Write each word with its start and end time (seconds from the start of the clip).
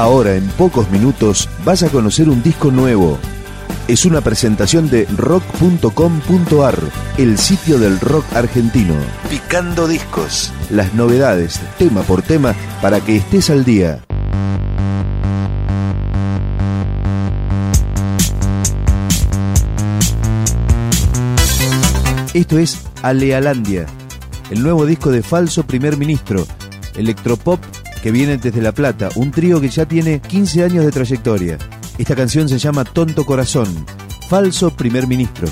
Ahora, 0.00 0.34
en 0.34 0.48
pocos 0.52 0.90
minutos, 0.90 1.46
vas 1.62 1.82
a 1.82 1.90
conocer 1.90 2.30
un 2.30 2.42
disco 2.42 2.70
nuevo. 2.70 3.18
Es 3.86 4.06
una 4.06 4.22
presentación 4.22 4.88
de 4.88 5.04
rock.com.ar, 5.14 6.78
el 7.18 7.36
sitio 7.36 7.78
del 7.78 8.00
rock 8.00 8.24
argentino. 8.34 8.94
Picando 9.28 9.86
discos. 9.86 10.54
Las 10.70 10.94
novedades, 10.94 11.60
tema 11.76 12.00
por 12.00 12.22
tema, 12.22 12.54
para 12.80 13.02
que 13.02 13.16
estés 13.16 13.50
al 13.50 13.62
día. 13.66 14.02
Esto 22.32 22.56
es 22.56 22.80
Alealandia, 23.02 23.84
el 24.50 24.62
nuevo 24.62 24.86
disco 24.86 25.10
de 25.10 25.22
Falso 25.22 25.64
Primer 25.64 25.98
Ministro, 25.98 26.46
electropop 26.96 27.60
que 28.02 28.10
viene 28.10 28.36
desde 28.36 28.62
La 28.62 28.72
Plata, 28.72 29.08
un 29.16 29.30
trío 29.30 29.60
que 29.60 29.68
ya 29.68 29.86
tiene 29.86 30.20
15 30.20 30.64
años 30.64 30.84
de 30.84 30.90
trayectoria. 30.90 31.58
Esta 31.98 32.16
canción 32.16 32.48
se 32.48 32.58
llama 32.58 32.84
Tonto 32.84 33.24
Corazón, 33.24 33.86
Falso 34.28 34.70
Primer 34.70 35.06
Ministro. 35.06 35.48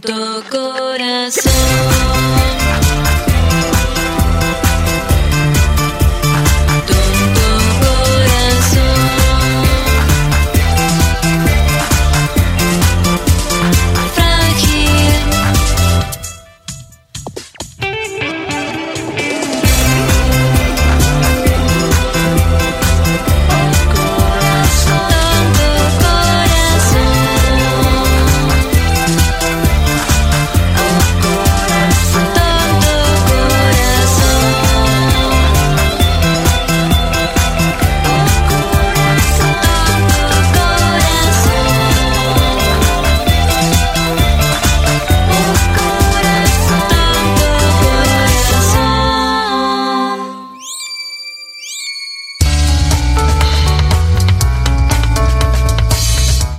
Santo 0.00 0.42
Corazón. 0.48 1.99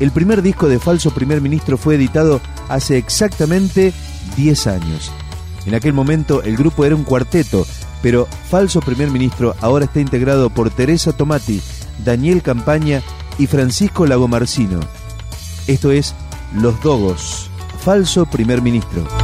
El 0.01 0.09
primer 0.09 0.41
disco 0.41 0.67
de 0.67 0.79
Falso 0.79 1.11
Primer 1.11 1.41
Ministro 1.41 1.77
fue 1.77 1.93
editado 1.93 2.41
hace 2.69 2.97
exactamente 2.97 3.93
10 4.35 4.65
años. 4.65 5.11
En 5.67 5.75
aquel 5.75 5.93
momento 5.93 6.41
el 6.41 6.57
grupo 6.57 6.85
era 6.85 6.95
un 6.95 7.03
cuarteto, 7.03 7.67
pero 8.01 8.27
Falso 8.49 8.79
Primer 8.79 9.11
Ministro 9.11 9.55
ahora 9.61 9.85
está 9.85 9.99
integrado 9.99 10.49
por 10.49 10.71
Teresa 10.71 11.13
Tomati, 11.13 11.61
Daniel 12.03 12.41
Campaña 12.41 13.03
y 13.37 13.45
Francisco 13.45 14.07
Lagomarcino. 14.07 14.79
Esto 15.67 15.91
es 15.91 16.15
Los 16.55 16.81
Dogos, 16.81 17.51
Falso 17.83 18.25
Primer 18.25 18.63
Ministro. 18.63 19.20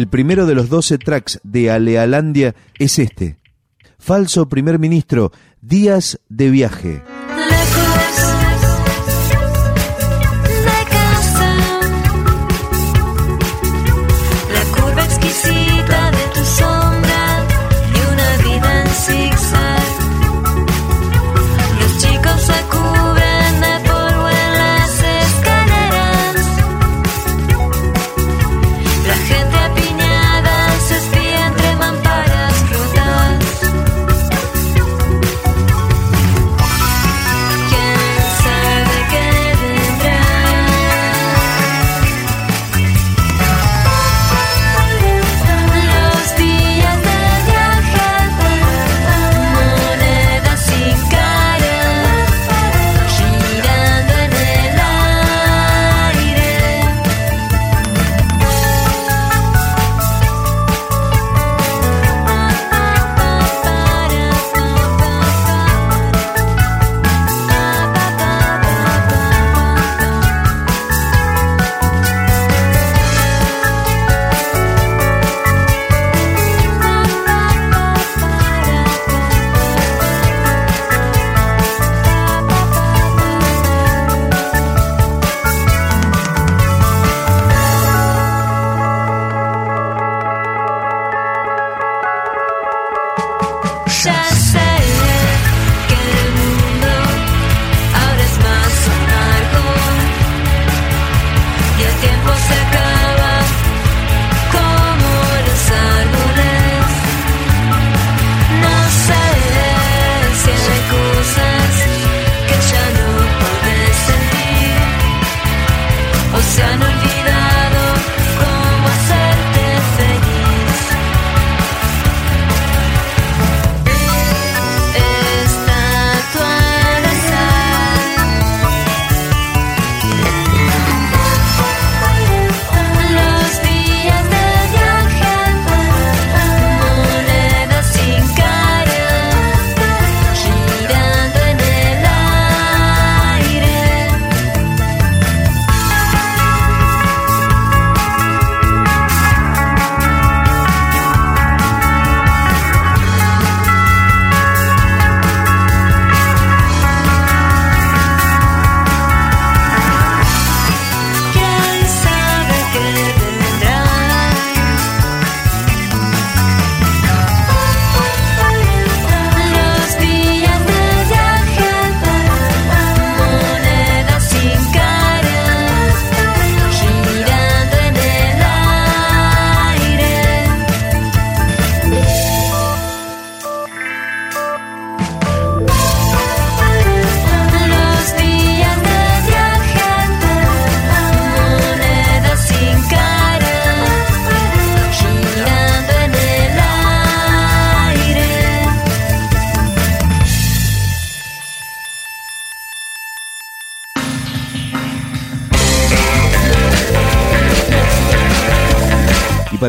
El 0.00 0.08
primero 0.08 0.46
de 0.46 0.54
los 0.54 0.70
12 0.70 0.96
tracks 0.96 1.40
de 1.42 1.70
Alealandia 1.70 2.54
es 2.78 2.98
este. 2.98 3.36
Falso 3.98 4.48
primer 4.48 4.78
ministro, 4.78 5.30
días 5.60 6.18
de 6.30 6.48
viaje. 6.48 7.02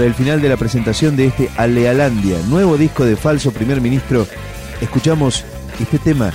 para 0.01 0.10
el 0.10 0.15
final 0.15 0.41
de 0.41 0.50
la 0.50 0.58
presentación 0.58 1.15
de 1.15 1.27
este 1.27 1.48
Alealandia, 1.58 2.39
nuevo 2.48 2.75
disco 2.75 3.05
de 3.05 3.15
falso 3.15 3.51
primer 3.51 3.81
ministro, 3.81 4.25
escuchamos 4.81 5.46
este 5.79 6.00
tema, 6.00 6.31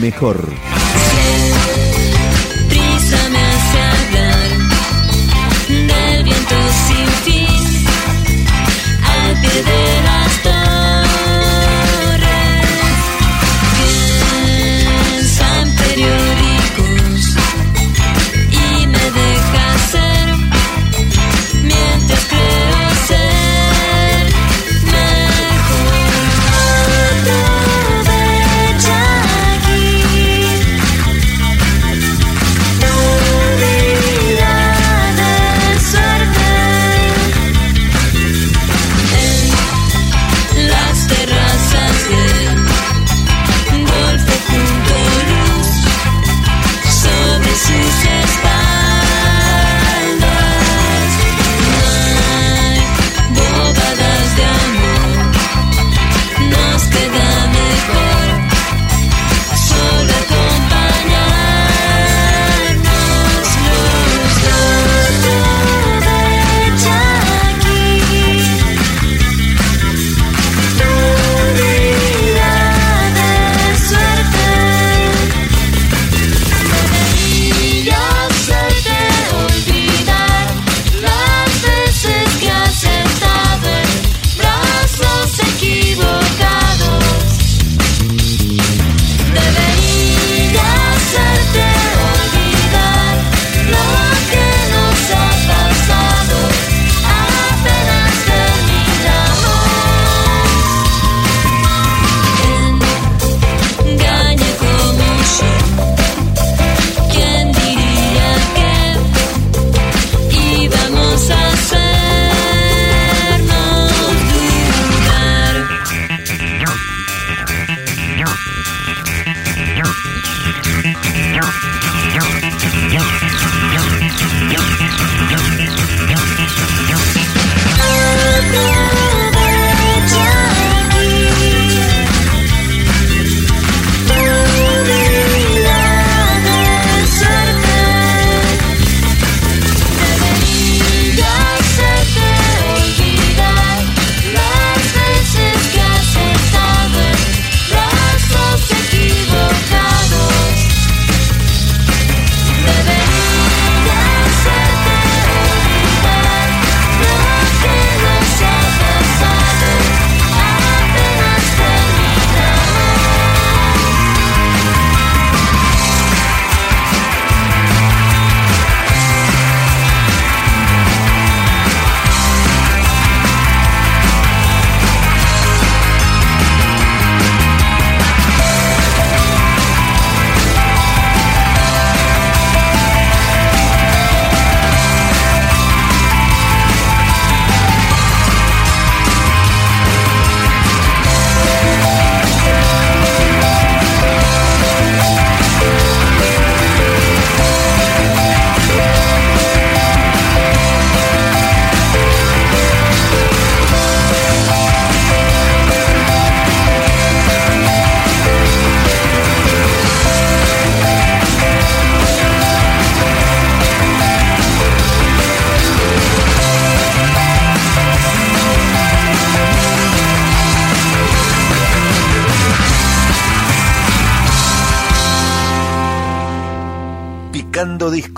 Mejor. 0.00 0.48